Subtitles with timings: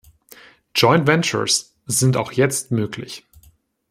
[0.73, 3.23] Joint ventures sind auch jetzt möglich.